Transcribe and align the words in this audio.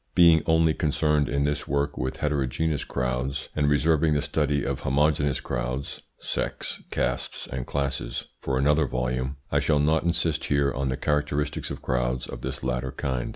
Being 0.15 0.41
only 0.47 0.73
concerned 0.73 1.29
in 1.29 1.43
this 1.43 1.67
work 1.67 1.95
with 1.95 2.17
heterogeneous 2.17 2.83
crowds, 2.83 3.49
and 3.55 3.69
reserving 3.69 4.15
the 4.15 4.23
study 4.23 4.63
of 4.63 4.79
homogeneous 4.79 5.39
crowds 5.39 6.01
(sects, 6.19 6.81
castes, 6.89 7.45
and 7.45 7.67
classes) 7.67 8.25
for 8.39 8.57
another 8.57 8.87
volume, 8.87 9.37
I 9.51 9.59
shall 9.59 9.77
not 9.79 10.01
insist 10.01 10.45
here 10.45 10.73
on 10.73 10.89
the 10.89 10.97
characteristics 10.97 11.69
of 11.69 11.83
crowds 11.83 12.25
of 12.25 12.41
this 12.41 12.63
latter 12.63 12.91
kind. 12.91 13.29